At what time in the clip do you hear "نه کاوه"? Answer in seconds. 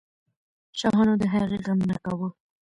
1.89-2.29